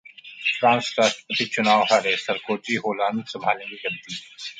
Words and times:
France 0.59 0.95
राष्ट्रपति 0.99 1.45
चुनावः 1.45 1.85
हारे 1.91 2.15
सरकोजी, 2.15 2.75
होलांद 2.75 3.23
संभालेंगे 3.27 3.75
गद्दी 3.75 4.15